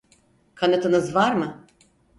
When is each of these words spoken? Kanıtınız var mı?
Kanıtınız 0.55 1.15
var 1.15 1.33
mı? 1.35 1.65